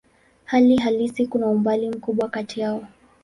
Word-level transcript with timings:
Hali 0.45 0.75
halisi 0.77 1.27
kuna 1.27 1.47
umbali 1.47 1.89
mkubwa 1.89 2.29
kati 2.29 2.59
yao. 2.59 2.87